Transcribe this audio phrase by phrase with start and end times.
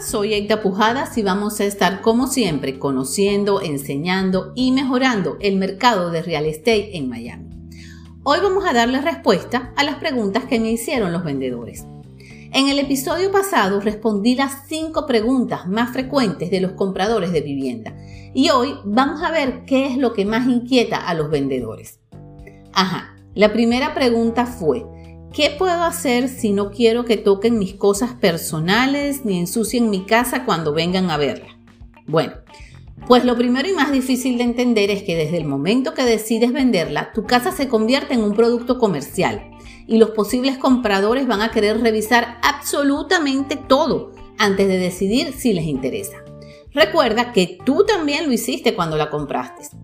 [0.00, 6.10] Soy Eita Pujadas y vamos a estar como siempre conociendo, enseñando y mejorando el mercado
[6.10, 7.48] de real estate en Miami.
[8.22, 11.84] Hoy vamos a darle respuesta a las preguntas que me hicieron los vendedores.
[12.52, 17.96] En el episodio pasado respondí las cinco preguntas más frecuentes de los compradores de vivienda
[18.34, 21.98] y hoy vamos a ver qué es lo que más inquieta a los vendedores.
[22.72, 24.86] Ajá, la primera pregunta fue,
[25.32, 30.44] ¿Qué puedo hacer si no quiero que toquen mis cosas personales ni ensucien mi casa
[30.44, 31.58] cuando vengan a verla?
[32.06, 32.32] Bueno,
[33.06, 36.52] pues lo primero y más difícil de entender es que desde el momento que decides
[36.52, 39.50] venderla, tu casa se convierte en un producto comercial
[39.86, 45.66] y los posibles compradores van a querer revisar absolutamente todo antes de decidir si les
[45.66, 46.16] interesa.
[46.72, 49.76] Recuerda que tú también lo hiciste cuando la compraste.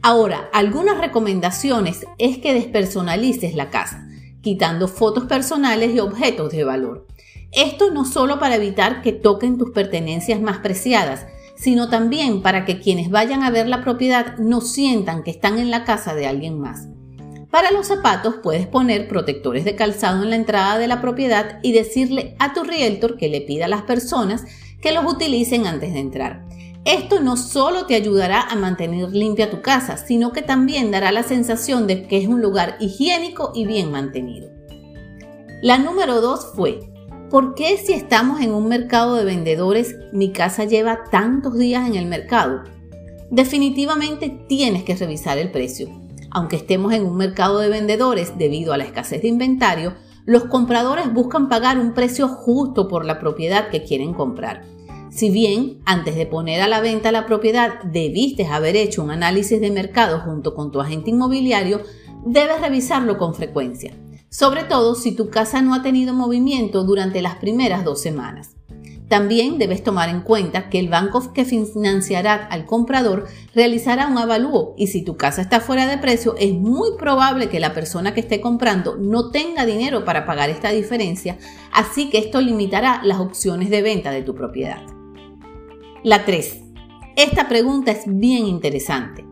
[0.00, 4.05] Ahora, algunas recomendaciones es que despersonalices la casa
[4.46, 7.08] quitando fotos personales y objetos de valor.
[7.50, 12.78] Esto no solo para evitar que toquen tus pertenencias más preciadas, sino también para que
[12.78, 16.60] quienes vayan a ver la propiedad no sientan que están en la casa de alguien
[16.60, 16.86] más.
[17.50, 21.72] Para los zapatos puedes poner protectores de calzado en la entrada de la propiedad y
[21.72, 24.44] decirle a tu realtor que le pida a las personas
[24.80, 26.46] que los utilicen antes de entrar.
[26.86, 31.24] Esto no solo te ayudará a mantener limpia tu casa, sino que también dará la
[31.24, 34.50] sensación de que es un lugar higiénico y bien mantenido.
[35.62, 36.88] La número dos fue,
[37.28, 41.96] ¿por qué si estamos en un mercado de vendedores mi casa lleva tantos días en
[41.96, 42.62] el mercado?
[43.32, 45.88] Definitivamente tienes que revisar el precio.
[46.30, 51.12] Aunque estemos en un mercado de vendedores debido a la escasez de inventario, los compradores
[51.12, 54.75] buscan pagar un precio justo por la propiedad que quieren comprar.
[55.16, 59.58] Si bien antes de poner a la venta la propiedad debiste haber hecho un análisis
[59.58, 61.80] de mercado junto con tu agente inmobiliario,
[62.26, 63.94] debes revisarlo con frecuencia,
[64.28, 68.56] sobre todo si tu casa no ha tenido movimiento durante las primeras dos semanas.
[69.08, 73.24] También debes tomar en cuenta que el banco que financiará al comprador
[73.54, 77.58] realizará un avalúo y si tu casa está fuera de precio es muy probable que
[77.58, 81.38] la persona que esté comprando no tenga dinero para pagar esta diferencia,
[81.72, 84.95] así que esto limitará las opciones de venta de tu propiedad.
[86.06, 86.60] La 3.
[87.16, 89.26] Esta pregunta es bien interesante.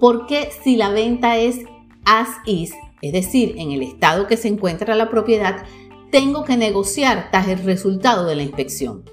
[0.00, 1.60] ¿Por qué si la venta es
[2.04, 5.64] as is, es decir, en el estado que se encuentra la propiedad,
[6.10, 9.04] tengo que negociar tras el resultado de la inspección?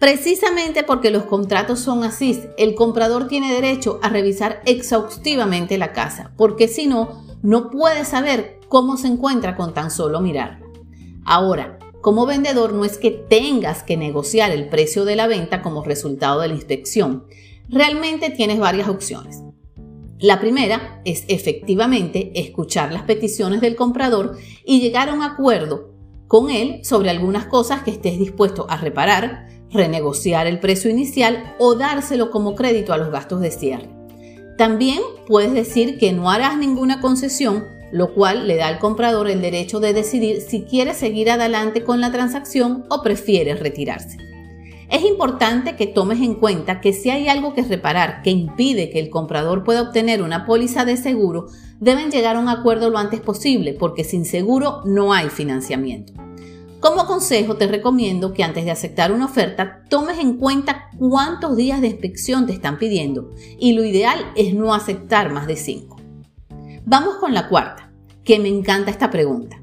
[0.00, 6.32] Precisamente porque los contratos son así, el comprador tiene derecho a revisar exhaustivamente la casa,
[6.36, 10.66] porque si no, no puede saber cómo se encuentra con tan solo mirarla.
[11.24, 11.77] Ahora,
[12.08, 16.40] como vendedor no es que tengas que negociar el precio de la venta como resultado
[16.40, 17.26] de la inspección.
[17.68, 19.42] Realmente tienes varias opciones.
[20.18, 25.92] La primera es efectivamente escuchar las peticiones del comprador y llegar a un acuerdo
[26.28, 31.74] con él sobre algunas cosas que estés dispuesto a reparar, renegociar el precio inicial o
[31.74, 33.90] dárselo como crédito a los gastos de cierre.
[34.56, 39.40] También puedes decir que no harás ninguna concesión lo cual le da al comprador el
[39.40, 44.18] derecho de decidir si quiere seguir adelante con la transacción o prefiere retirarse.
[44.90, 48.98] Es importante que tomes en cuenta que si hay algo que reparar que impide que
[48.98, 51.46] el comprador pueda obtener una póliza de seguro,
[51.78, 56.14] deben llegar a un acuerdo lo antes posible porque sin seguro no hay financiamiento.
[56.80, 61.80] Como consejo te recomiendo que antes de aceptar una oferta tomes en cuenta cuántos días
[61.80, 65.97] de inspección te están pidiendo y lo ideal es no aceptar más de 5.
[66.90, 67.90] Vamos con la cuarta,
[68.24, 69.60] que me encanta esta pregunta.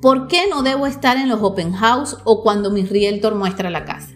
[0.00, 3.84] ¿Por qué no debo estar en los open house o cuando mi realtor muestra la
[3.84, 4.08] casa?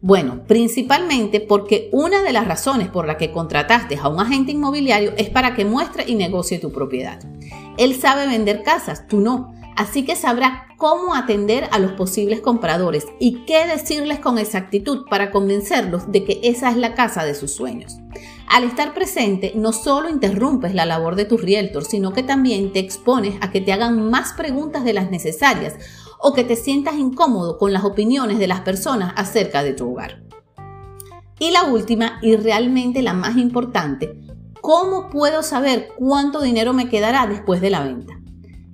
[0.00, 5.12] Bueno, principalmente porque una de las razones por la que contrataste a un agente inmobiliario
[5.16, 7.20] es para que muestre y negocie tu propiedad.
[7.78, 13.06] Él sabe vender casas, tú no, así que sabrá cómo atender a los posibles compradores
[13.18, 17.52] y qué decirles con exactitud para convencerlos de que esa es la casa de sus
[17.52, 17.96] sueños.
[18.48, 22.78] Al estar presente, no solo interrumpes la labor de tu realtor, sino que también te
[22.78, 25.74] expones a que te hagan más preguntas de las necesarias
[26.20, 30.22] o que te sientas incómodo con las opiniones de las personas acerca de tu hogar.
[31.38, 34.20] Y la última, y realmente la más importante,
[34.60, 38.14] ¿cómo puedo saber cuánto dinero me quedará después de la venta?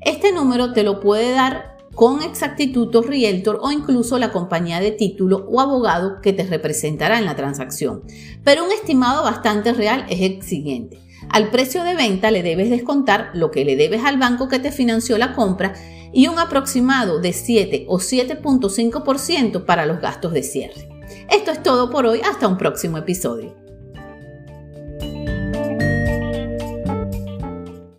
[0.02, 4.92] Este número te lo puede dar con exactitud tu realtor o incluso la compañía de
[4.92, 8.02] título o abogado que te representará en la transacción.
[8.42, 10.98] Pero un estimado bastante real es el siguiente.
[11.28, 14.72] Al precio de venta le debes descontar lo que le debes al banco que te
[14.72, 15.74] financió la compra
[16.12, 20.88] y un aproximado de 7 o 7.5% para los gastos de cierre.
[21.28, 23.59] Esto es todo por hoy, hasta un próximo episodio.